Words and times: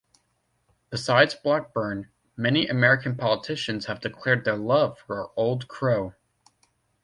Besides 0.89 1.35
Blackburn, 1.35 2.09
many 2.35 2.65
American 2.67 3.15
politicians 3.15 3.85
have 3.85 3.99
declared 4.01 4.45
their 4.45 4.57
love 4.57 4.97
for 4.97 5.29
Old 5.35 5.67
Crow. 5.67 6.15